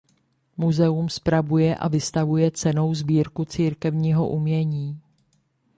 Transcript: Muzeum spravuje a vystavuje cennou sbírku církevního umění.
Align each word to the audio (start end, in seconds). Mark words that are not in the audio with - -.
Muzeum 0.57 1.09
spravuje 1.09 1.75
a 1.75 1.87
vystavuje 1.87 2.51
cennou 2.51 2.93
sbírku 2.95 3.45
církevního 3.45 4.27
umění. 4.29 4.99